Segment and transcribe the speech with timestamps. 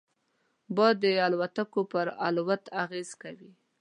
[0.75, 3.51] باد د الوتکو پر الوت اغېز کوي